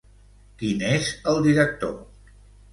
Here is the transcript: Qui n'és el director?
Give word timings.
Qui 0.61 0.71
n'és 0.79 1.11
el 1.33 1.39
director? 1.51 1.97